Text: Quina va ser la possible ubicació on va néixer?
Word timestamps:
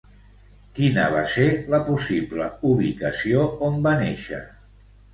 Quina 0.79 1.03
va 1.17 1.21
ser 1.33 1.45
la 1.75 1.81
possible 1.91 2.49
ubicació 2.73 3.49
on 3.71 3.81
va 3.89 3.99
néixer? 4.05 4.45